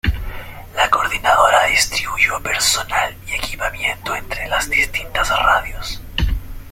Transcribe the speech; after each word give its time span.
La 0.75 0.89
coordinadora 0.89 1.65
distribuyó 1.67 2.41
personal 2.41 3.15
y 3.27 3.33
equipamiento 3.35 4.15
entre 4.15 4.47
las 4.47 4.67
distintas 4.67 5.29
radios. 5.29 6.01